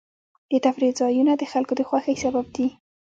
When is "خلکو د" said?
1.51-1.81